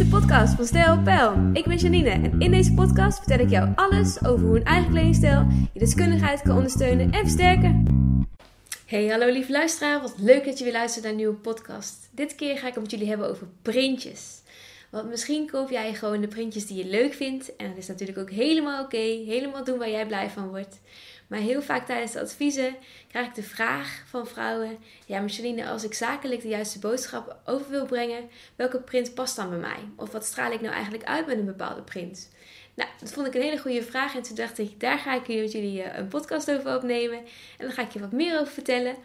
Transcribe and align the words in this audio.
de 0.00 0.06
podcast 0.06 0.54
van 0.54 0.66
Stijl 0.66 1.02
Pijl. 1.02 1.50
Ik 1.52 1.64
ben 1.64 1.76
Janine 1.76 2.10
en 2.10 2.40
in 2.40 2.50
deze 2.50 2.72
podcast 2.72 3.18
vertel 3.18 3.38
ik 3.38 3.50
jou 3.50 3.72
alles 3.74 4.24
over 4.24 4.46
hoe 4.46 4.56
een 4.56 4.64
eigen 4.64 4.90
kledingstijl 4.90 5.46
je 5.72 5.78
deskundigheid 5.78 6.42
kan 6.42 6.56
ondersteunen 6.56 7.10
en 7.10 7.20
versterken. 7.20 7.84
Hey, 8.86 9.06
hallo 9.06 9.26
lieve 9.32 9.52
luisteraar. 9.52 10.00
Wat 10.00 10.14
leuk 10.18 10.44
dat 10.44 10.58
je 10.58 10.64
weer 10.64 10.72
luistert 10.72 11.02
naar 11.02 11.12
een 11.12 11.18
nieuwe 11.18 11.34
podcast. 11.34 12.08
Dit 12.10 12.34
keer 12.34 12.58
ga 12.58 12.66
ik 12.66 12.74
het 12.74 12.82
met 12.82 12.90
jullie 12.90 13.08
hebben 13.08 13.28
over 13.28 13.46
printjes. 13.62 14.42
Want 14.90 15.08
misschien 15.08 15.50
koop 15.50 15.70
jij 15.70 15.94
gewoon 15.94 16.20
de 16.20 16.28
printjes 16.28 16.66
die 16.66 16.76
je 16.76 16.90
leuk 16.90 17.14
vindt. 17.14 17.56
En 17.56 17.68
dat 17.68 17.78
is 17.78 17.86
natuurlijk 17.86 18.18
ook 18.18 18.30
helemaal 18.30 18.84
oké. 18.84 18.96
helemaal 19.26 19.64
doen 19.64 19.78
waar 19.78 19.90
jij 19.90 20.06
blij 20.06 20.30
van 20.30 20.48
wordt. 20.48 20.80
Maar 21.30 21.38
heel 21.38 21.62
vaak 21.62 21.86
tijdens 21.86 22.12
de 22.12 22.20
adviezen 22.20 22.76
krijg 23.08 23.26
ik 23.26 23.34
de 23.34 23.42
vraag 23.42 24.02
van 24.06 24.26
vrouwen: 24.26 24.78
Ja, 25.06 25.20
Micheline, 25.20 25.68
als 25.68 25.84
ik 25.84 25.94
zakelijk 25.94 26.42
de 26.42 26.48
juiste 26.48 26.78
boodschap 26.78 27.36
over 27.44 27.70
wil 27.70 27.86
brengen, 27.86 28.28
welke 28.56 28.80
print 28.80 29.14
past 29.14 29.36
dan 29.36 29.48
bij 29.48 29.58
mij? 29.58 29.78
Of 29.96 30.12
wat 30.12 30.24
straal 30.24 30.52
ik 30.52 30.60
nou 30.60 30.74
eigenlijk 30.74 31.04
uit 31.04 31.26
met 31.26 31.38
een 31.38 31.44
bepaalde 31.44 31.82
print? 31.82 32.30
Nou, 32.74 32.90
dat 33.00 33.12
vond 33.12 33.26
ik 33.26 33.34
een 33.34 33.40
hele 33.40 33.58
goede 33.58 33.82
vraag. 33.82 34.14
En 34.14 34.22
toen 34.22 34.34
dacht 34.34 34.58
ik: 34.58 34.80
Daar 34.80 34.98
ga 34.98 35.14
ik 35.14 35.28
met 35.28 35.52
jullie 35.52 35.82
eh, 35.82 35.98
een 35.98 36.08
podcast 36.08 36.50
over 36.50 36.76
opnemen. 36.76 37.18
En 37.18 37.66
dan 37.66 37.72
ga 37.72 37.82
ik 37.82 37.92
je 37.92 38.00
wat 38.00 38.12
meer 38.12 38.40
over 38.40 38.52
vertellen. 38.52 38.96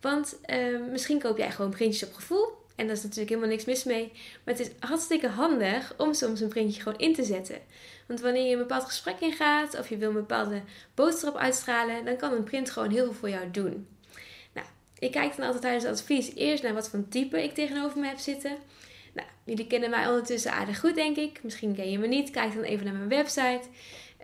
Want 0.00 0.38
uh, 0.46 0.80
misschien 0.90 1.20
koop 1.20 1.38
jij 1.38 1.50
gewoon 1.50 1.70
printjes 1.70 2.08
op 2.08 2.14
gevoel. 2.14 2.57
En 2.78 2.86
daar 2.86 2.96
is 2.96 3.02
natuurlijk 3.02 3.28
helemaal 3.28 3.50
niks 3.50 3.64
mis 3.64 3.84
mee. 3.84 4.12
Maar 4.44 4.54
het 4.54 4.60
is 4.60 4.70
hartstikke 4.78 5.28
handig 5.28 5.94
om 5.96 6.14
soms 6.14 6.40
een 6.40 6.48
printje 6.48 6.82
gewoon 6.82 6.98
in 6.98 7.14
te 7.14 7.24
zetten. 7.24 7.58
Want 8.06 8.20
wanneer 8.20 8.46
je 8.46 8.52
een 8.52 8.58
bepaald 8.58 8.84
gesprek 8.84 9.20
ingaat 9.20 9.78
of 9.78 9.88
je 9.88 9.96
wil 9.96 10.08
een 10.08 10.14
bepaalde 10.14 10.62
boodschap 10.94 11.36
uitstralen, 11.36 12.04
dan 12.04 12.16
kan 12.16 12.32
een 12.32 12.44
print 12.44 12.70
gewoon 12.70 12.90
heel 12.90 13.04
veel 13.04 13.12
voor 13.12 13.28
jou 13.28 13.50
doen. 13.50 13.86
Nou, 14.52 14.66
ik 14.98 15.10
kijk 15.10 15.36
dan 15.36 15.44
altijd 15.44 15.62
tijdens 15.62 15.84
advies 15.84 16.34
eerst 16.34 16.62
naar 16.62 16.74
wat 16.74 16.88
voor 16.88 17.08
type 17.08 17.42
ik 17.42 17.54
tegenover 17.54 17.98
me 17.98 18.06
heb 18.06 18.18
zitten. 18.18 18.56
Nou, 19.12 19.28
jullie 19.44 19.66
kennen 19.66 19.90
mij 19.90 20.06
ondertussen 20.06 20.52
aardig 20.52 20.80
goed, 20.80 20.94
denk 20.94 21.16
ik. 21.16 21.42
Misschien 21.42 21.74
ken 21.74 21.90
je 21.90 21.98
me 21.98 22.06
niet. 22.06 22.30
Kijk 22.30 22.54
dan 22.54 22.62
even 22.62 22.84
naar 22.84 22.94
mijn 22.94 23.08
website. 23.08 23.62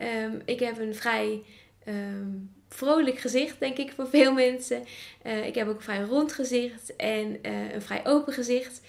Um, 0.03 0.43
ik 0.45 0.61
heb 0.61 0.79
een 0.79 0.95
vrij 0.95 1.43
um, 1.89 2.51
vrolijk 2.75 3.19
gezicht, 3.19 3.61
denk 3.61 3.77
ik, 3.77 3.93
voor 3.93 4.09
veel 4.09 4.33
mensen. 4.33 4.85
Uh, 5.27 5.47
ik 5.47 5.55
heb 5.55 5.69
ook 5.69 5.77
een 5.77 5.83
vrij 5.83 6.01
rond 6.01 6.33
gezicht 6.33 6.97
en 6.97 7.39
uh, 7.43 7.73
een 7.73 7.83
vrij 7.83 8.07
open 8.07 8.33
gezicht. 8.33 8.81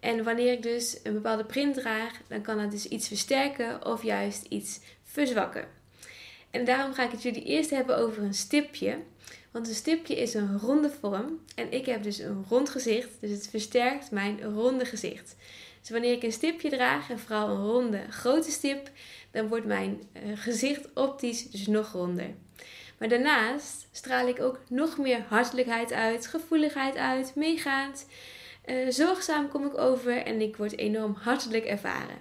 En 0.00 0.24
wanneer 0.24 0.52
ik 0.52 0.62
dus 0.62 0.98
een 1.02 1.12
bepaalde 1.12 1.44
print 1.44 1.74
draag, 1.74 2.12
dan 2.28 2.42
kan 2.42 2.58
dat 2.58 2.70
dus 2.70 2.88
iets 2.88 3.08
versterken 3.08 3.86
of 3.86 4.02
juist 4.02 4.46
iets 4.48 4.80
verzwakken. 5.04 5.68
En 6.50 6.64
daarom 6.64 6.94
ga 6.94 7.04
ik 7.04 7.10
het 7.10 7.22
jullie 7.22 7.44
eerst 7.44 7.70
hebben 7.70 7.96
over 7.96 8.22
een 8.22 8.34
stipje. 8.34 8.98
Want 9.50 9.68
een 9.68 9.74
stipje 9.74 10.16
is 10.16 10.34
een 10.34 10.58
ronde 10.58 10.90
vorm 11.00 11.40
en 11.54 11.72
ik 11.72 11.86
heb 11.86 12.02
dus 12.02 12.18
een 12.18 12.44
rond 12.48 12.68
gezicht, 12.68 13.08
dus 13.20 13.30
het 13.30 13.48
versterkt 13.50 14.10
mijn 14.10 14.42
ronde 14.42 14.84
gezicht. 14.84 15.36
Dus 15.80 15.90
wanneer 15.90 16.12
ik 16.12 16.22
een 16.22 16.32
stipje 16.32 16.70
draag 16.70 17.10
en 17.10 17.18
vooral 17.18 17.48
een 17.48 17.64
ronde 17.64 18.00
grote 18.10 18.50
stip, 18.50 18.90
dan 19.30 19.48
wordt 19.48 19.66
mijn 19.66 20.02
uh, 20.12 20.22
gezicht 20.34 20.88
optisch 20.94 21.50
dus 21.50 21.66
nog 21.66 21.92
ronder. 21.92 22.34
Maar 23.04 23.12
daarnaast 23.12 23.86
straal 23.92 24.28
ik 24.28 24.40
ook 24.40 24.60
nog 24.68 24.98
meer 24.98 25.24
hartelijkheid 25.28 25.92
uit, 25.92 26.26
gevoeligheid 26.26 26.96
uit, 26.96 27.34
meegaand. 27.34 28.06
Uh, 28.66 28.90
zorgzaam 28.90 29.48
kom 29.48 29.66
ik 29.66 29.78
over 29.78 30.16
en 30.16 30.40
ik 30.40 30.56
word 30.56 30.78
enorm 30.78 31.14
hartelijk 31.14 31.64
ervaren. 31.64 32.16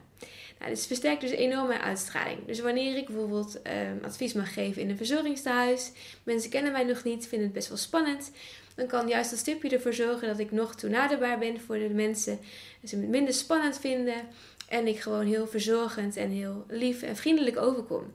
Nou, 0.60 0.72
dit 0.72 0.88
versterkt 0.88 1.22
dus 1.22 1.32
enorm 1.32 1.68
mijn 1.68 1.82
uitstraling. 1.82 2.46
Dus 2.46 2.60
wanneer 2.60 2.98
ik 2.98 3.06
bijvoorbeeld 3.06 3.60
uh, 3.68 4.06
advies 4.06 4.34
mag 4.34 4.54
geven 4.54 4.82
in 4.82 4.90
een 4.90 4.98
verzorgingstehuis, 4.98 5.92
mensen 6.24 6.50
kennen 6.50 6.72
mij 6.72 6.84
nog 6.84 7.04
niet, 7.04 7.28
vinden 7.28 7.48
het 7.48 7.56
best 7.56 7.68
wel 7.68 7.78
spannend, 7.78 8.32
dan 8.76 8.88
kan 8.88 9.08
juist 9.08 9.30
dat 9.30 9.40
stipje 9.40 9.70
ervoor 9.70 9.94
zorgen 9.94 10.28
dat 10.28 10.40
ik 10.40 10.52
nog 10.52 10.76
toenaderbaar 10.76 11.40
ben 11.40 11.62
voor 11.62 11.78
de 11.78 11.90
mensen. 11.90 12.40
Ze 12.84 12.96
het 12.96 13.08
minder 13.08 13.34
spannend 13.34 13.80
vinden 13.80 14.28
en 14.68 14.88
ik 14.88 15.00
gewoon 15.00 15.26
heel 15.26 15.48
verzorgend 15.48 16.18
en 16.18 16.30
heel 16.30 16.66
lief 16.68 17.02
en 17.02 17.16
vriendelijk 17.16 17.58
overkom. 17.58 18.14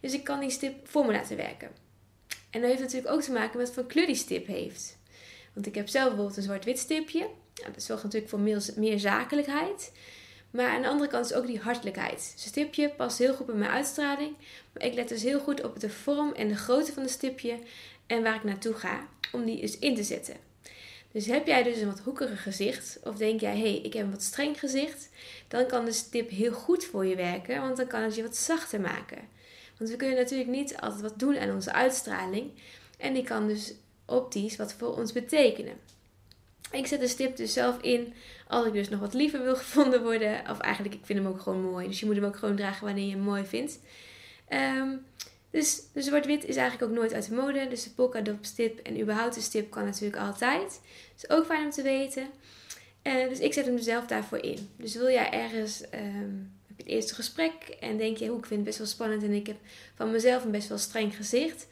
Dus 0.00 0.12
ik 0.12 0.24
kan 0.24 0.40
die 0.40 0.50
stip 0.50 0.88
voor 0.88 1.06
me 1.06 1.12
laten 1.12 1.36
werken. 1.36 1.79
En 2.50 2.60
dat 2.60 2.70
heeft 2.70 2.82
natuurlijk 2.82 3.12
ook 3.12 3.22
te 3.22 3.32
maken 3.32 3.58
met 3.58 3.66
wat 3.66 3.74
voor 3.74 3.86
kleur 3.86 4.06
die 4.06 4.14
stip 4.14 4.46
heeft. 4.46 4.98
Want 5.52 5.66
ik 5.66 5.74
heb 5.74 5.88
zelf 5.88 6.06
bijvoorbeeld 6.06 6.36
een 6.36 6.42
zwart-wit 6.42 6.78
stipje. 6.78 7.28
Nou, 7.54 7.72
dat 7.72 7.82
zorgt 7.82 8.02
natuurlijk 8.02 8.30
voor 8.30 8.40
meer, 8.40 8.64
meer, 8.76 8.98
zakelijkheid. 8.98 9.92
Maar 10.50 10.68
aan 10.68 10.82
de 10.82 10.88
andere 10.88 11.10
kant 11.10 11.24
is 11.24 11.34
ook 11.34 11.46
die 11.46 11.58
hartelijkheid. 11.58 12.32
Dus 12.34 12.44
stipje 12.44 12.88
past 12.88 13.18
heel 13.18 13.34
goed 13.34 13.46
bij 13.46 13.54
mijn 13.54 13.70
uitstraling. 13.70 14.36
Maar 14.72 14.84
ik 14.84 14.94
let 14.94 15.08
dus 15.08 15.22
heel 15.22 15.40
goed 15.40 15.64
op 15.64 15.80
de 15.80 15.90
vorm 15.90 16.32
en 16.32 16.48
de 16.48 16.56
grootte 16.56 16.92
van 16.92 17.02
het 17.02 17.12
stipje. 17.12 17.58
En 18.06 18.22
waar 18.22 18.34
ik 18.34 18.44
naartoe 18.44 18.74
ga. 18.74 19.08
Om 19.32 19.44
die 19.44 19.60
eens 19.60 19.78
in 19.78 19.94
te 19.94 20.02
zetten. 20.02 20.36
Dus 21.12 21.26
heb 21.26 21.46
jij 21.46 21.62
dus 21.62 21.80
een 21.80 21.86
wat 21.86 22.00
hoekiger 22.00 22.36
gezicht. 22.36 22.98
Of 23.04 23.16
denk 23.16 23.40
jij, 23.40 23.56
hé, 23.56 23.60
hey, 23.60 23.80
ik 23.82 23.92
heb 23.92 24.04
een 24.04 24.10
wat 24.10 24.22
streng 24.22 24.58
gezicht. 24.58 25.08
Dan 25.48 25.66
kan 25.66 25.84
de 25.84 25.92
stip 25.92 26.30
heel 26.30 26.52
goed 26.52 26.84
voor 26.84 27.06
je 27.06 27.16
werken. 27.16 27.60
Want 27.60 27.76
dan 27.76 27.86
kan 27.86 28.02
het 28.02 28.14
je 28.14 28.22
wat 28.22 28.36
zachter 28.36 28.80
maken. 28.80 29.28
Want 29.80 29.92
we 29.92 29.98
kunnen 29.98 30.16
natuurlijk 30.16 30.50
niet 30.50 30.76
altijd 30.76 31.00
wat 31.00 31.18
doen 31.18 31.38
aan 31.38 31.54
onze 31.54 31.72
uitstraling. 31.72 32.50
En 32.98 33.14
die 33.14 33.22
kan 33.22 33.46
dus 33.46 33.74
optisch 34.04 34.56
wat 34.56 34.72
voor 34.72 34.96
ons 34.96 35.12
betekenen. 35.12 35.74
Ik 36.72 36.86
zet 36.86 37.00
de 37.00 37.08
stip 37.08 37.36
dus 37.36 37.52
zelf 37.52 37.80
in 37.80 38.14
als 38.48 38.66
ik 38.66 38.72
dus 38.72 38.88
nog 38.88 39.00
wat 39.00 39.14
liever 39.14 39.42
wil 39.42 39.56
gevonden 39.64 40.02
worden. 40.02 40.50
Of 40.50 40.58
eigenlijk, 40.58 40.94
ik 40.94 41.04
vind 41.04 41.18
hem 41.18 41.28
ook 41.28 41.40
gewoon 41.40 41.62
mooi. 41.62 41.86
Dus 41.86 42.00
je 42.00 42.06
moet 42.06 42.14
hem 42.14 42.24
ook 42.24 42.36
gewoon 42.36 42.56
dragen 42.56 42.84
wanneer 42.84 43.04
je 43.04 43.10
hem 43.10 43.20
mooi 43.20 43.44
vindt. 43.44 43.78
Um, 44.48 45.04
dus 45.50 45.82
de 45.92 46.02
zwart-wit 46.02 46.44
is 46.44 46.56
eigenlijk 46.56 46.90
ook 46.90 46.98
nooit 46.98 47.12
uit 47.12 47.28
de 47.28 47.34
mode. 47.34 47.68
Dus 47.68 47.82
de 47.82 47.90
polka 47.90 48.20
dot 48.20 48.46
stip 48.46 48.78
en 48.78 49.00
überhaupt 49.00 49.34
de 49.34 49.40
stip 49.40 49.70
kan 49.70 49.84
natuurlijk 49.84 50.22
altijd. 50.22 50.80
Dus 51.14 51.30
ook 51.30 51.44
fijn 51.44 51.64
om 51.64 51.70
te 51.70 51.82
weten. 51.82 52.28
Uh, 53.02 53.28
dus 53.28 53.38
ik 53.38 53.52
zet 53.52 53.66
hem 53.66 53.78
zelf 53.78 54.06
daarvoor 54.06 54.38
in. 54.38 54.68
Dus 54.76 54.94
wil 54.94 55.10
jij 55.10 55.30
ergens 55.30 55.78
je 55.90 56.59
het 56.80 56.88
eerste 56.88 57.14
gesprek 57.14 57.76
en 57.80 57.96
denk 57.96 58.16
je, 58.16 58.28
hoe 58.28 58.38
ik 58.38 58.46
vind 58.46 58.60
het 58.60 58.68
best 58.68 58.78
wel 58.78 58.86
spannend 58.86 59.22
en 59.22 59.32
ik 59.32 59.46
heb 59.46 59.56
van 59.94 60.10
mezelf 60.10 60.44
een 60.44 60.50
best 60.50 60.68
wel 60.68 60.78
streng 60.78 61.16
gezicht 61.16 61.66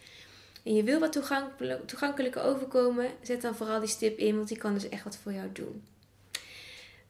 en 0.62 0.74
je 0.74 0.82
wil 0.82 0.98
wat 0.98 1.12
toegankelijker 1.86 2.42
overkomen, 2.42 3.10
zet 3.22 3.42
dan 3.42 3.54
vooral 3.54 3.80
die 3.80 3.88
stip 3.88 4.18
in, 4.18 4.36
want 4.36 4.48
die 4.48 4.58
kan 4.58 4.74
dus 4.74 4.88
echt 4.88 5.04
wat 5.04 5.16
voor 5.16 5.32
jou 5.32 5.48
doen. 5.52 5.82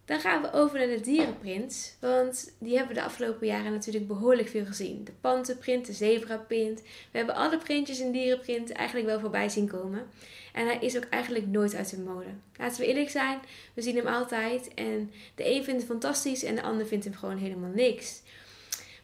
Dan 0.09 0.21
gaan 0.21 0.43
we 0.43 0.53
over 0.53 0.79
naar 0.79 0.97
de 0.97 1.01
dierenprint, 1.01 1.97
want 2.01 2.53
die 2.59 2.77
hebben 2.77 2.95
we 2.95 3.01
de 3.01 3.07
afgelopen 3.07 3.47
jaren 3.47 3.73
natuurlijk 3.73 4.07
behoorlijk 4.07 4.49
veel 4.49 4.67
gezien. 4.67 5.05
De 5.05 5.13
pantenprint, 5.21 5.87
de 5.87 5.93
zebraprint. 5.93 6.83
We 6.83 7.19
hebben 7.19 7.35
alle 7.35 7.59
printjes 7.59 8.01
in 8.01 8.13
dierenprint 8.13 8.73
eigenlijk 8.73 9.09
wel 9.09 9.21
voorbij 9.21 9.49
zien 9.49 9.69
komen. 9.69 10.07
En 10.53 10.67
hij 10.67 10.79
is 10.81 10.97
ook 10.97 11.05
eigenlijk 11.05 11.47
nooit 11.47 11.75
uit 11.75 11.91
de 11.91 11.99
mode. 11.99 12.31
Laten 12.57 12.81
we 12.81 12.87
eerlijk 12.87 13.11
zijn, 13.11 13.39
we 13.75 13.83
zien 13.83 13.97
hem 13.97 14.07
altijd. 14.07 14.75
En 14.75 15.11
de 15.35 15.51
een 15.51 15.65
vindt 15.65 15.81
het 15.81 15.91
fantastisch 15.91 16.45
en 16.45 16.55
de 16.55 16.63
ander 16.63 16.87
vindt 16.87 17.05
hem 17.05 17.15
gewoon 17.15 17.39
helemaal 17.39 17.73
niks. 17.75 18.23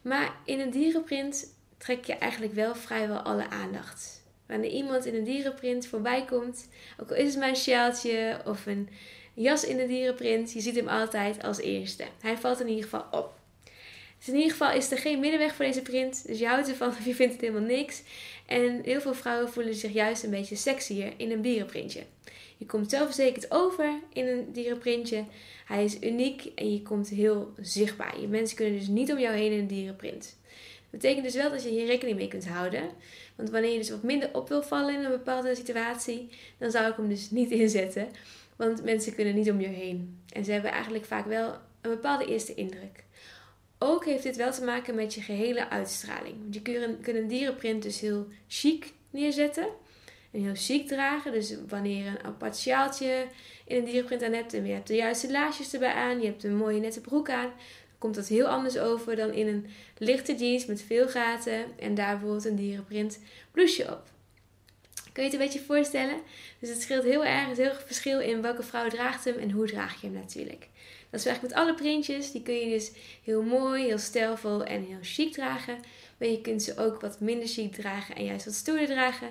Maar 0.02 0.36
in 0.44 0.60
een 0.60 0.70
dierenprint 0.70 1.54
trek 1.78 2.04
je 2.04 2.14
eigenlijk 2.14 2.52
wel 2.52 2.74
vrijwel 2.74 3.18
alle 3.18 3.50
aandacht 3.50 4.22
wanneer 4.46 4.70
iemand 4.70 5.06
in 5.06 5.14
een 5.14 5.24
dierenprint 5.24 5.86
voorbij 5.86 6.24
komt, 6.24 6.68
ook 7.00 7.10
al 7.10 7.16
is 7.16 7.30
het 7.30 7.38
maar 7.38 7.48
een 7.48 7.56
sjaaltje 7.56 8.40
of 8.44 8.66
een 8.66 8.88
jas 9.34 9.64
in 9.64 9.76
de 9.76 9.86
dierenprint, 9.86 10.52
je 10.52 10.60
ziet 10.60 10.76
hem 10.76 10.88
altijd 10.88 11.42
als 11.42 11.58
eerste. 11.58 12.04
Hij 12.20 12.36
valt 12.36 12.60
in 12.60 12.68
ieder 12.68 12.84
geval 12.84 13.06
op. 13.10 13.32
Dus 14.18 14.28
in 14.28 14.34
ieder 14.34 14.50
geval 14.50 14.72
is 14.72 14.90
er 14.90 14.98
geen 14.98 15.20
middenweg 15.20 15.54
voor 15.54 15.64
deze 15.64 15.82
print, 15.82 16.26
dus 16.26 16.38
je 16.38 16.46
houdt 16.46 16.68
ervan 16.68 16.88
of 16.88 17.04
je 17.06 17.14
vindt 17.14 17.32
het 17.32 17.42
helemaal 17.42 17.68
niks. 17.68 18.02
En 18.46 18.80
heel 18.82 19.00
veel 19.00 19.14
vrouwen 19.14 19.52
voelen 19.52 19.74
zich 19.74 19.92
juist 19.92 20.22
een 20.22 20.30
beetje 20.30 20.56
sexier 20.56 21.12
in 21.16 21.30
een 21.30 21.42
dierenprintje. 21.42 22.02
Je 22.56 22.66
komt 22.66 22.90
zelfverzekerd 22.90 23.50
over 23.50 24.00
in 24.12 24.26
een 24.26 24.52
dierenprintje. 24.52 25.24
Hij 25.66 25.84
is 25.84 26.00
uniek 26.00 26.44
en 26.54 26.72
je 26.72 26.82
komt 26.82 27.08
heel 27.08 27.52
zichtbaar. 27.60 28.20
Je 28.20 28.28
mensen 28.28 28.56
kunnen 28.56 28.78
dus 28.78 28.88
niet 28.88 29.12
om 29.12 29.18
jou 29.18 29.36
heen 29.36 29.52
in 29.52 29.58
een 29.58 29.66
dierenprint. 29.66 30.36
Dat 30.90 31.00
betekent 31.00 31.24
dus 31.24 31.34
wel 31.34 31.50
dat 31.50 31.62
je 31.62 31.68
hier 31.68 31.86
rekening 31.86 32.16
mee 32.16 32.28
kunt 32.28 32.48
houden. 32.48 32.90
Want 33.34 33.50
wanneer 33.50 33.72
je 33.72 33.78
dus 33.78 33.90
wat 33.90 34.02
minder 34.02 34.30
op 34.32 34.48
wil 34.48 34.62
vallen 34.62 34.94
in 34.94 35.04
een 35.04 35.10
bepaalde 35.10 35.54
situatie, 35.54 36.28
dan 36.58 36.70
zou 36.70 36.90
ik 36.90 36.96
hem 36.96 37.08
dus 37.08 37.30
niet 37.30 37.50
inzetten. 37.60 38.08
Want 38.56 38.84
mensen 38.84 39.14
kunnen 39.14 39.34
niet 39.34 39.50
om 39.50 39.60
je 39.60 39.66
heen. 39.66 40.22
En 40.32 40.44
ze 40.44 40.52
hebben 40.52 40.70
eigenlijk 40.70 41.04
vaak 41.04 41.26
wel 41.26 41.48
een 41.80 41.90
bepaalde 41.90 42.26
eerste 42.26 42.54
indruk. 42.54 43.04
Ook 43.78 44.04
heeft 44.04 44.22
dit 44.22 44.36
wel 44.36 44.52
te 44.52 44.64
maken 44.64 44.94
met 44.94 45.14
je 45.14 45.20
gehele 45.20 45.70
uitstraling. 45.70 46.34
Want 46.42 46.54
je 46.54 46.62
kunt 47.02 47.16
een 47.16 47.28
dierenprint 47.28 47.82
dus 47.82 48.00
heel 48.00 48.26
chic 48.48 48.92
neerzetten. 49.10 49.66
En 50.30 50.42
heel 50.42 50.54
chic 50.54 50.88
dragen. 50.88 51.32
Dus 51.32 51.56
wanneer 51.68 52.06
een 52.06 52.24
apart 52.24 52.66
in 52.66 53.76
een 53.76 53.84
dierenprint 53.84 54.22
aan 54.22 54.32
hebt. 54.32 54.54
En 54.54 54.66
je 54.66 54.72
hebt 54.72 54.86
de 54.86 54.94
juiste 54.94 55.30
laarsjes 55.30 55.72
erbij 55.72 55.92
aan. 55.92 56.20
Je 56.20 56.26
hebt 56.26 56.44
een 56.44 56.56
mooie 56.56 56.80
nette 56.80 57.00
broek 57.00 57.30
aan 57.30 57.50
komt 58.04 58.16
dat 58.16 58.28
heel 58.28 58.46
anders 58.46 58.78
over 58.78 59.16
dan 59.16 59.32
in 59.32 59.46
een 59.46 59.66
lichte 59.98 60.34
jeans 60.34 60.66
met 60.66 60.82
veel 60.82 61.08
gaten 61.08 61.78
en 61.78 61.94
daar 61.94 62.18
bijvoorbeeld 62.18 62.44
een 62.44 62.56
dierenprint 62.56 63.18
blouseje 63.50 63.92
op. 63.92 64.13
Kun 65.14 65.22
je 65.22 65.30
het 65.30 65.38
een 65.38 65.46
beetje 65.46 65.64
voorstellen? 65.64 66.20
Dus 66.58 66.68
het 66.68 66.82
scheelt 66.82 67.04
heel 67.04 67.24
erg, 67.24 67.48
het 67.48 67.56
heel 67.56 67.68
erg 67.68 67.82
verschil 67.86 68.20
in 68.20 68.42
welke 68.42 68.62
vrouw 68.62 68.88
draagt 68.88 69.24
hem 69.24 69.38
en 69.38 69.50
hoe 69.50 69.66
draag 69.66 70.00
je 70.00 70.06
hem 70.06 70.16
natuurlijk. 70.16 70.68
Dat 71.10 71.20
is 71.20 71.26
eigenlijk 71.26 71.54
met 71.54 71.64
alle 71.64 71.74
printjes, 71.74 72.32
die 72.32 72.42
kun 72.42 72.54
je 72.54 72.68
dus 72.68 72.90
heel 73.24 73.42
mooi, 73.42 73.84
heel 73.84 73.98
stijlvol 73.98 74.64
en 74.64 74.84
heel 74.84 74.98
chic 75.02 75.32
dragen. 75.32 75.78
Maar 76.18 76.28
je 76.28 76.40
kunt 76.40 76.62
ze 76.62 76.76
ook 76.76 77.00
wat 77.00 77.20
minder 77.20 77.48
chic 77.48 77.72
dragen 77.72 78.16
en 78.16 78.24
juist 78.24 78.44
wat 78.44 78.54
stoerder 78.54 78.86
dragen. 78.86 79.28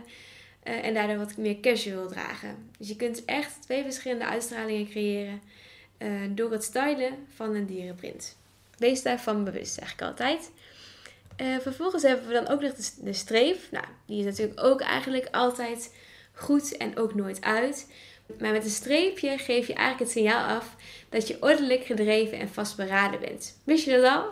Uh, 0.63 0.85
en 0.85 0.93
daardoor 0.93 1.17
wat 1.17 1.37
meer 1.37 1.59
casual 1.59 2.07
dragen. 2.07 2.69
Dus 2.77 2.87
je 2.87 2.95
kunt 2.95 3.25
echt 3.25 3.61
twee 3.61 3.83
verschillende 3.83 4.25
uitstralingen 4.25 4.89
creëren 4.89 5.41
uh, 5.97 6.21
door 6.29 6.51
het 6.51 6.63
stylen 6.63 7.27
van 7.35 7.55
een 7.55 7.65
dierenprint. 7.65 8.37
Wees 8.77 9.01
daarvan 9.01 9.43
bewust, 9.43 9.73
zeg 9.73 9.93
ik 9.93 10.01
altijd. 10.01 10.51
Uh, 11.41 11.57
vervolgens 11.59 12.03
hebben 12.03 12.27
we 12.27 12.33
dan 12.33 12.47
ook 12.47 12.61
nog 12.61 12.73
de, 12.73 12.89
de 12.97 13.13
streep. 13.13 13.57
Nou, 13.71 13.85
die 14.05 14.19
is 14.19 14.25
natuurlijk 14.25 14.63
ook 14.63 14.81
eigenlijk 14.81 15.27
altijd 15.31 15.95
goed 16.33 16.77
en 16.77 16.97
ook 16.97 17.15
nooit 17.15 17.41
uit. 17.41 17.87
Maar 18.39 18.51
met 18.51 18.63
een 18.63 18.69
streepje 18.69 19.37
geef 19.37 19.67
je 19.67 19.73
eigenlijk 19.73 19.99
het 19.99 20.11
signaal 20.11 20.57
af 20.57 20.75
dat 21.09 21.27
je 21.27 21.37
ordelijk 21.41 21.85
gedreven 21.85 22.39
en 22.39 22.49
vastberaden 22.49 23.19
bent. 23.19 23.57
Wist 23.63 23.85
je 23.85 23.91
dat 23.91 24.11
al? 24.11 24.25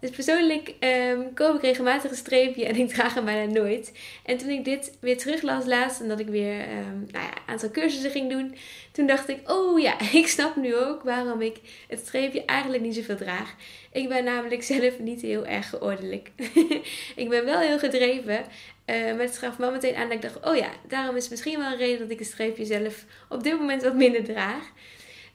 Dus 0.00 0.10
persoonlijk 0.10 0.74
um, 0.80 1.34
koop 1.34 1.54
ik 1.54 1.62
regelmatig 1.62 2.10
een 2.10 2.16
streepje 2.16 2.66
en 2.66 2.76
ik 2.76 2.88
draag 2.88 3.14
hem 3.14 3.24
bijna 3.24 3.52
nooit. 3.52 3.92
En 4.24 4.36
toen 4.36 4.48
ik 4.48 4.64
dit 4.64 4.96
weer 5.00 5.18
teruglas 5.18 5.64
laatst 5.64 6.00
en 6.00 6.08
dat 6.08 6.20
ik 6.20 6.26
weer 6.26 6.60
um, 6.60 7.06
nou 7.10 7.24
ja, 7.24 7.30
een 7.30 7.46
aantal 7.46 7.70
cursussen 7.70 8.10
ging 8.10 8.30
doen, 8.30 8.54
toen 8.92 9.06
dacht 9.06 9.28
ik, 9.28 9.50
oh 9.50 9.80
ja, 9.80 10.00
ik 10.12 10.26
snap 10.26 10.56
nu 10.56 10.76
ook 10.76 11.02
waarom 11.02 11.40
ik 11.40 11.56
het 11.88 11.98
streepje 11.98 12.44
eigenlijk 12.44 12.82
niet 12.82 12.94
zoveel 12.94 13.16
draag. 13.16 13.54
Ik 13.92 14.08
ben 14.08 14.24
namelijk 14.24 14.62
zelf 14.62 14.98
niet 14.98 15.20
heel 15.20 15.46
erg 15.46 15.68
geordelijk. 15.68 16.30
ik 17.22 17.28
ben 17.28 17.44
wel 17.44 17.58
heel 17.58 17.78
gedreven, 17.78 18.44
uh, 18.86 19.04
maar 19.04 19.20
het 19.20 19.38
gaf 19.38 19.58
me 19.58 19.70
meteen 19.70 19.94
aan 19.94 20.08
dat 20.08 20.12
ik 20.12 20.22
dacht, 20.22 20.46
oh 20.46 20.56
ja, 20.56 20.70
daarom 20.88 21.16
is 21.16 21.28
misschien 21.28 21.58
wel 21.58 21.72
een 21.72 21.78
reden 21.78 21.98
dat 21.98 22.10
ik 22.10 22.18
het 22.18 22.28
streepje 22.28 22.64
zelf 22.64 23.04
op 23.28 23.42
dit 23.42 23.58
moment 23.58 23.82
wat 23.82 23.94
minder 23.94 24.24
draag. 24.24 24.72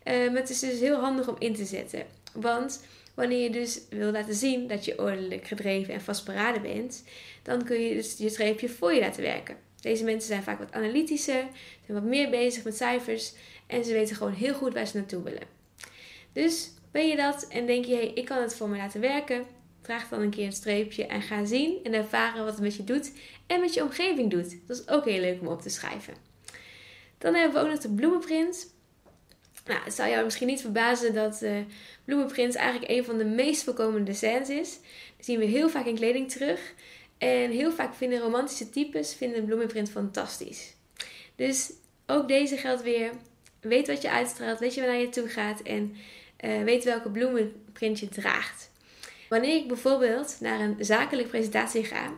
Maar 0.06 0.36
het 0.36 0.50
is 0.50 0.60
dus 0.60 0.80
heel 0.80 1.00
handig 1.00 1.28
om 1.28 1.36
in 1.40 1.54
te 1.54 1.66
zetten. 1.66 2.06
Want 2.34 2.80
Wanneer 3.16 3.44
je 3.44 3.50
dus 3.50 3.82
wil 3.90 4.12
laten 4.12 4.34
zien 4.34 4.68
dat 4.68 4.86
je 4.86 5.00
ordelijk 5.00 5.48
gedreven 5.48 5.94
en 5.94 6.02
vastberaden 6.02 6.62
bent, 6.62 7.04
dan 7.44 7.64
kun 7.64 7.80
je 7.80 7.96
dus 7.96 8.18
je 8.18 8.30
streepje 8.30 8.70
voor 8.70 8.94
je 8.94 9.00
laten 9.00 9.22
werken. 9.22 9.58
Deze 9.82 10.04
mensen 10.04 10.28
zijn 10.28 10.44
vaak 10.44 10.60
wat 10.60 10.72
analytischer, 10.72 11.46
zijn 11.86 11.98
wat 12.00 12.04
meer 12.04 12.30
bezig 12.30 12.64
met 12.64 12.76
cijfers 12.76 13.34
en 13.68 13.86
ze 13.86 13.94
weten 13.94 14.16
gewoon 14.16 14.34
heel 14.34 14.54
goed 14.54 14.74
waar 14.74 14.88
ze 14.88 14.98
naartoe 14.98 15.24
willen. 15.24 15.48
Dus 16.34 16.72
ben 16.92 17.08
je 17.08 17.16
dat 17.16 17.48
en 17.48 17.66
denk 17.66 17.86
je, 17.86 17.96
hey, 17.96 18.12
ik 18.14 18.26
kan 18.26 18.42
het 18.42 18.56
voor 18.56 18.70
me 18.70 18.78
laten 18.78 19.02
werken, 19.02 19.46
draag 19.82 20.10
dan 20.10 20.22
een 20.22 20.30
keer 20.30 20.46
een 20.46 20.52
streepje 20.52 21.06
en 21.06 21.22
ga 21.22 21.46
zien 21.46 21.80
en 21.84 21.94
ervaren 21.94 22.44
wat 22.44 22.54
het 22.54 22.62
met 22.62 22.76
je 22.76 22.84
doet 22.84 23.12
en 23.48 23.60
met 23.60 23.74
je 23.74 23.84
omgeving 23.84 24.32
doet. 24.32 24.58
Dat 24.68 24.78
is 24.78 24.88
ook 24.88 25.06
heel 25.06 25.22
leuk 25.22 25.42
om 25.42 25.48
op 25.48 25.62
te 25.62 25.70
schrijven. 25.70 26.14
Dan 27.18 27.34
hebben 27.34 27.62
we 27.62 27.68
ook 27.68 27.74
nog 27.74 27.82
de 27.82 27.94
bloemenprint. 27.94 28.74
Nou, 29.66 29.80
het 29.84 29.94
zou 29.94 30.10
jou 30.10 30.24
misschien 30.24 30.48
niet 30.48 30.62
verbazen 30.62 31.14
dat 31.14 31.42
uh, 31.42 31.52
bloemenprint 32.06 32.56
eigenlijk 32.56 32.92
een 32.92 33.06
van 33.06 33.18
de 33.18 33.26
meest 33.26 33.64
voorkomende 33.64 34.14
scènes 34.14 34.50
is. 34.50 34.80
Die 35.16 35.26
zien 35.26 35.40
we 35.40 35.46
heel 35.46 35.70
vaak 35.70 35.86
in 35.86 35.96
kleding 35.96 36.32
terug. 36.32 36.74
En 37.18 37.52
heel 37.52 37.72
vaak 37.72 37.96
vinden 37.96 38.20
romantische 38.20 38.70
types 38.70 39.14
vinden 39.14 39.46
bloemenprint 39.46 39.90
fantastisch. 39.90 40.74
Dus 41.36 41.72
ook 42.06 42.28
deze 42.28 42.58
geldt 42.58 42.82
weer. 42.82 43.12
Weet 43.60 43.88
wat 43.88 44.02
je 44.02 44.12
uitstraalt, 44.12 44.60
weet 44.60 44.74
je 44.74 44.82
waar 44.82 44.96
je 44.96 45.10
toe 45.10 45.28
gaat 45.28 45.62
en 45.62 45.96
uh, 46.46 46.64
weet 46.64 46.84
welke 46.84 47.10
bloemenprint 47.10 48.00
je 48.00 48.10
draagt. 48.10 48.72
Wanneer 49.30 49.56
ik 49.56 49.68
bijvoorbeeld 49.68 50.38
naar 50.40 50.60
een 50.60 50.76
zakelijke 50.80 51.30
presentatie 51.30 51.84
ga 51.84 52.14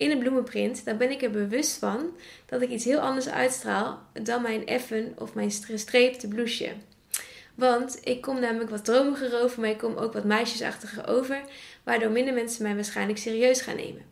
in 0.00 0.10
een 0.10 0.18
bloemenprint, 0.18 0.84
dan 0.84 0.96
ben 0.96 1.10
ik 1.10 1.22
er 1.22 1.30
bewust 1.30 1.76
van 1.76 2.16
dat 2.46 2.62
ik 2.62 2.68
iets 2.68 2.84
heel 2.84 2.98
anders 2.98 3.28
uitstraal 3.28 4.02
dan 4.22 4.42
mijn 4.42 4.66
effen 4.66 5.14
of 5.18 5.34
mijn 5.34 5.50
streepte 5.50 6.28
blouseje. 6.28 6.72
Want 7.54 7.98
ik 8.02 8.20
kom 8.20 8.40
namelijk 8.40 8.70
wat 8.70 8.84
dromiger 8.84 9.42
over, 9.42 9.60
maar 9.60 9.70
ik 9.70 9.78
kom 9.78 9.96
ook 9.96 10.12
wat 10.12 10.24
meisjesachtiger 10.24 11.08
over, 11.08 11.40
waardoor 11.84 12.10
minder 12.10 12.34
mensen 12.34 12.62
mij 12.62 12.74
waarschijnlijk 12.74 13.18
serieus 13.18 13.60
gaan 13.60 13.76
nemen. 13.76 14.02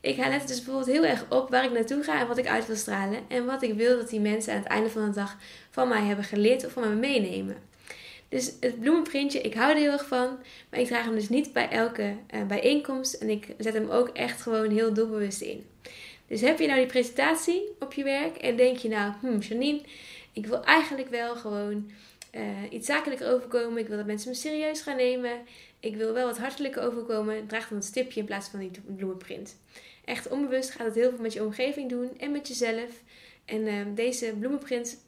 Ik 0.00 0.16
let 0.16 0.48
dus 0.48 0.62
bijvoorbeeld 0.62 0.96
heel 0.96 1.04
erg 1.04 1.24
op 1.28 1.50
waar 1.50 1.64
ik 1.64 1.72
naartoe 1.72 2.02
ga 2.02 2.20
en 2.20 2.26
wat 2.26 2.38
ik 2.38 2.46
uit 2.46 2.66
wil 2.66 2.76
stralen 2.76 3.20
en 3.28 3.44
wat 3.44 3.62
ik 3.62 3.74
wil 3.74 3.96
dat 3.96 4.08
die 4.08 4.20
mensen 4.20 4.52
aan 4.52 4.58
het 4.58 4.68
einde 4.68 4.90
van 4.90 5.04
de 5.04 5.14
dag 5.14 5.36
van 5.70 5.88
mij 5.88 6.02
hebben 6.02 6.24
geleerd 6.24 6.66
of 6.66 6.72
van 6.72 6.82
mij 6.82 7.10
meenemen. 7.10 7.56
Dus 8.28 8.52
het 8.60 8.80
bloemenprintje, 8.80 9.40
ik 9.40 9.54
hou 9.54 9.70
er 9.70 9.78
heel 9.78 9.92
erg 9.92 10.06
van, 10.06 10.38
maar 10.70 10.80
ik 10.80 10.86
draag 10.86 11.04
hem 11.04 11.14
dus 11.14 11.28
niet 11.28 11.52
bij 11.52 11.68
elke 11.68 12.16
uh, 12.34 12.46
bijeenkomst 12.46 13.14
en 13.14 13.30
ik 13.30 13.46
zet 13.58 13.74
hem 13.74 13.90
ook 13.90 14.08
echt 14.08 14.42
gewoon 14.42 14.70
heel 14.70 14.92
doelbewust 14.92 15.40
in. 15.40 15.66
Dus 16.26 16.40
heb 16.40 16.58
je 16.58 16.66
nou 16.66 16.78
die 16.78 16.88
presentatie 16.88 17.62
op 17.78 17.92
je 17.92 18.04
werk 18.04 18.36
en 18.36 18.56
denk 18.56 18.76
je 18.76 18.88
nou, 18.88 19.12
hmm, 19.20 19.38
Janine, 19.38 19.80
ik 20.32 20.46
wil 20.46 20.64
eigenlijk 20.64 21.08
wel 21.08 21.36
gewoon 21.36 21.90
uh, 22.34 22.42
iets 22.70 22.86
zakelijker 22.86 23.32
overkomen. 23.32 23.78
Ik 23.78 23.88
wil 23.88 23.96
dat 23.96 24.06
mensen 24.06 24.30
me 24.30 24.36
serieus 24.36 24.80
gaan 24.80 24.96
nemen. 24.96 25.32
Ik 25.80 25.96
wil 25.96 26.12
wel 26.12 26.26
wat 26.26 26.38
hartelijker 26.38 26.82
overkomen. 26.82 27.46
Draag 27.46 27.68
dan 27.68 27.76
een 27.76 27.84
stipje 27.84 28.20
in 28.20 28.26
plaats 28.26 28.48
van 28.48 28.58
die 28.58 28.70
bloemenprint. 28.96 29.56
Echt 30.04 30.28
onbewust 30.28 30.70
gaat 30.70 30.86
het 30.86 30.94
heel 30.94 31.10
veel 31.10 31.20
met 31.20 31.32
je 31.32 31.44
omgeving 31.44 31.88
doen 31.88 32.10
en 32.18 32.32
met 32.32 32.48
jezelf. 32.48 32.90
En 33.44 33.60
uh, 33.60 33.74
deze 33.94 34.34
bloemenprint, 34.38 34.98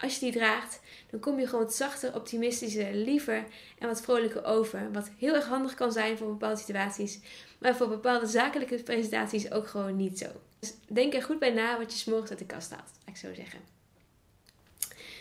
als 0.00 0.14
je 0.14 0.20
die 0.20 0.32
draagt, 0.32 0.80
dan 1.10 1.20
kom 1.20 1.40
je 1.40 1.46
gewoon 1.46 1.70
zachter, 1.70 2.14
optimistischer, 2.14 2.94
liever 2.94 3.44
en 3.78 3.88
wat 3.88 4.00
vrolijker 4.00 4.44
over. 4.44 4.92
Wat 4.92 5.10
heel 5.18 5.34
erg 5.34 5.46
handig 5.46 5.74
kan 5.74 5.92
zijn 5.92 6.18
voor 6.18 6.28
bepaalde 6.28 6.60
situaties, 6.60 7.20
maar 7.58 7.76
voor 7.76 7.88
bepaalde 7.88 8.26
zakelijke 8.26 8.82
presentaties 8.82 9.52
ook 9.52 9.66
gewoon 9.66 9.96
niet 9.96 10.18
zo. 10.18 10.26
Dus 10.58 10.74
denk 10.88 11.14
er 11.14 11.22
goed 11.22 11.38
bij 11.38 11.50
na 11.50 11.78
wat 11.78 11.92
je 11.92 11.98
s'morgens 11.98 12.30
uit 12.30 12.38
de 12.38 12.46
kast 12.46 12.70
haalt, 12.70 12.90
ik 13.04 13.16
zo 13.16 13.34
zeggen. 13.34 13.60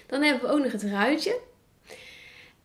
Dan 0.08 0.22
hebben 0.22 0.42
we 0.42 0.56
ook 0.56 0.64
nog 0.64 0.72
het 0.72 0.84
ruitje. 0.84 1.40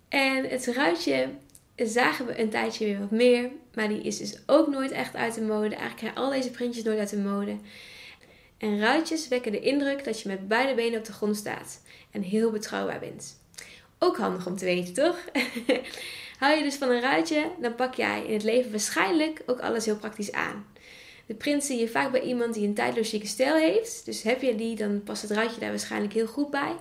En 0.09 0.49
het 0.49 0.67
ruitje 0.67 1.29
zagen 1.77 2.27
we 2.27 2.41
een 2.41 2.51
tijdje 2.51 2.85
weer 2.85 2.99
wat 2.99 3.11
meer. 3.11 3.51
Maar 3.75 3.89
die 3.89 4.03
is 4.03 4.19
dus 4.19 4.39
ook 4.47 4.69
nooit 4.69 4.91
echt 4.91 5.17
uit 5.17 5.35
de 5.35 5.43
mode. 5.43 5.75
Eigenlijk 5.75 5.99
zijn 5.99 6.15
al 6.15 6.31
deze 6.31 6.51
printjes 6.51 6.85
nooit 6.85 6.99
uit 6.99 7.11
de 7.11 7.19
mode. 7.19 7.57
En 8.59 8.81
ruitjes 8.81 9.29
wekken 9.29 9.53
de 9.53 9.61
indruk 9.61 10.05
dat 10.05 10.21
je 10.21 10.29
met 10.29 10.49
beide 10.49 10.75
benen 10.75 10.99
op 10.99 11.05
de 11.05 11.13
grond 11.13 11.37
staat. 11.37 11.81
En 12.11 12.23
heel 12.23 12.51
betrouwbaar 12.51 12.99
bent. 12.99 13.39
Ook 13.99 14.17
handig 14.17 14.47
om 14.47 14.57
te 14.57 14.65
weten, 14.65 14.95
toch? 14.95 15.19
Hou 16.39 16.57
je 16.57 16.63
dus 16.63 16.75
van 16.75 16.91
een 16.91 17.01
ruitje, 17.01 17.51
dan 17.61 17.75
pak 17.75 17.95
jij 17.95 18.25
in 18.27 18.33
het 18.33 18.43
leven 18.43 18.71
waarschijnlijk 18.71 19.43
ook 19.47 19.61
alles 19.61 19.85
heel 19.85 19.97
praktisch 19.97 20.33
aan. 20.33 20.67
De 21.27 21.35
print 21.35 21.65
zie 21.65 21.79
je 21.79 21.89
vaak 21.89 22.13
bij 22.13 22.21
iemand 22.21 22.55
die 22.55 22.67
een 22.67 22.75
tijdloos 22.75 23.17
stijl 23.23 23.57
heeft. 23.57 24.05
Dus 24.05 24.23
heb 24.23 24.43
je 24.43 24.55
die, 24.55 24.77
dan 24.77 25.03
past 25.03 25.23
het 25.23 25.31
ruitje 25.31 25.61
daar 25.61 25.71
waarschijnlijk 25.71 26.13
heel 26.13 26.27
goed 26.27 26.51
bij. 26.51 26.75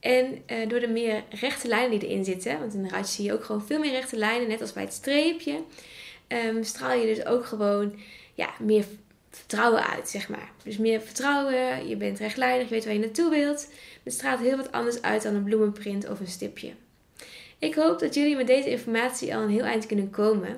En 0.00 0.42
uh, 0.46 0.68
door 0.68 0.80
de 0.80 0.88
meer 0.88 1.24
rechte 1.30 1.68
lijnen 1.68 1.98
die 1.98 2.08
erin 2.08 2.24
zitten, 2.24 2.58
want 2.58 2.74
in 2.74 2.82
de 2.82 2.88
ruitje 2.88 3.14
zie 3.14 3.24
je 3.24 3.32
ook 3.32 3.44
gewoon 3.44 3.66
veel 3.66 3.78
meer 3.78 3.90
rechte 3.90 4.16
lijnen, 4.16 4.48
net 4.48 4.60
als 4.60 4.72
bij 4.72 4.82
het 4.82 4.92
streepje, 4.92 5.60
um, 6.28 6.64
straal 6.64 6.98
je 6.98 7.14
dus 7.14 7.26
ook 7.26 7.46
gewoon 7.46 7.94
ja, 8.34 8.50
meer 8.60 8.84
vertrouwen 9.36 9.86
uit, 9.86 10.08
zeg 10.08 10.28
maar. 10.28 10.50
Dus 10.64 10.76
meer 10.76 11.00
vertrouwen, 11.00 11.88
je 11.88 11.96
bent 11.96 12.18
rechtlijnig, 12.18 12.68
je 12.68 12.74
weet 12.74 12.84
waar 12.84 12.94
je 12.94 13.00
naartoe 13.00 13.30
wilt. 13.30 13.68
Het 14.02 14.12
straalt 14.12 14.40
heel 14.40 14.56
wat 14.56 14.72
anders 14.72 15.02
uit 15.02 15.22
dan 15.22 15.34
een 15.34 15.44
bloemenprint 15.44 16.08
of 16.08 16.20
een 16.20 16.26
stipje. 16.26 16.72
Ik 17.58 17.74
hoop 17.74 17.98
dat 17.98 18.14
jullie 18.14 18.36
met 18.36 18.46
deze 18.46 18.70
informatie 18.70 19.36
al 19.36 19.42
een 19.42 19.50
heel 19.50 19.64
eind 19.64 19.86
kunnen 19.86 20.10
komen. 20.10 20.48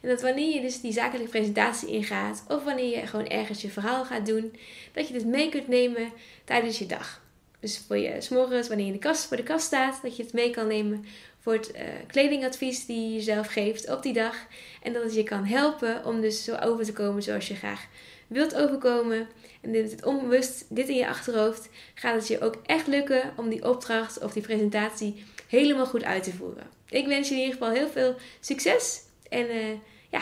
En 0.00 0.08
dat 0.08 0.22
wanneer 0.22 0.54
je 0.54 0.60
dus 0.60 0.80
die 0.80 0.92
zakelijke 0.92 1.30
presentatie 1.30 1.88
ingaat, 1.88 2.44
of 2.48 2.64
wanneer 2.64 2.98
je 3.00 3.06
gewoon 3.06 3.26
ergens 3.26 3.62
je 3.62 3.70
verhaal 3.70 4.04
gaat 4.04 4.26
doen, 4.26 4.56
dat 4.92 5.06
je 5.06 5.12
dit 5.12 5.26
mee 5.26 5.48
kunt 5.48 5.68
nemen 5.68 6.12
tijdens 6.44 6.78
je 6.78 6.86
dag. 6.86 7.22
Dus 7.60 7.82
voor 7.86 7.96
je 7.96 8.20
s'morgens, 8.20 8.68
wanneer 8.68 8.86
je 8.86 8.92
in 8.92 8.98
de 8.98 9.06
kast, 9.06 9.26
voor 9.26 9.36
de 9.36 9.42
kast 9.42 9.66
staat, 9.66 9.98
dat 10.02 10.16
je 10.16 10.22
het 10.22 10.32
mee 10.32 10.50
kan 10.50 10.66
nemen 10.66 11.04
voor 11.44 11.52
het 11.52 11.74
uh, 11.74 11.80
kledingadvies 12.06 12.86
die 12.86 13.08
je 13.08 13.14
jezelf 13.14 13.46
geeft 13.46 13.90
op 13.90 14.02
die 14.02 14.12
dag. 14.12 14.36
En 14.82 14.92
dat 14.92 15.02
het 15.02 15.14
je 15.14 15.22
kan 15.22 15.44
helpen 15.44 16.04
om 16.04 16.20
dus 16.20 16.44
zo 16.44 16.56
over 16.56 16.84
te 16.84 16.92
komen 16.92 17.22
zoals 17.22 17.48
je 17.48 17.54
graag 17.54 17.86
wilt 18.26 18.54
overkomen. 18.54 19.28
En 19.60 19.72
dit 19.72 19.90
het 19.90 20.04
onbewust, 20.04 20.64
dit 20.68 20.88
in 20.88 20.96
je 20.96 21.08
achterhoofd, 21.08 21.68
gaat 21.94 22.14
het 22.14 22.28
je 22.28 22.40
ook 22.40 22.56
echt 22.66 22.86
lukken 22.86 23.32
om 23.36 23.48
die 23.48 23.68
opdracht 23.68 24.18
of 24.18 24.32
die 24.32 24.42
presentatie 24.42 25.24
helemaal 25.48 25.86
goed 25.86 26.04
uit 26.04 26.22
te 26.22 26.32
voeren. 26.32 26.66
Ik 26.88 27.06
wens 27.06 27.28
je 27.28 27.34
in 27.34 27.40
ieder 27.40 27.56
geval 27.56 27.72
heel 27.72 27.88
veel 27.88 28.14
succes. 28.40 29.02
En 29.28 29.46
uh, 29.46 29.72
ja, 30.10 30.20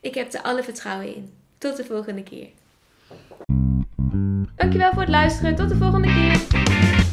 ik 0.00 0.14
heb 0.14 0.32
er 0.32 0.42
alle 0.42 0.62
vertrouwen 0.62 1.14
in. 1.14 1.32
Tot 1.58 1.76
de 1.76 1.84
volgende 1.84 2.22
keer. 2.22 2.48
Dankjewel 4.56 4.92
voor 4.92 5.02
het 5.02 5.10
luisteren. 5.10 5.54
Tot 5.54 5.68
de 5.68 5.76
volgende 5.76 6.08
keer. 6.08 7.03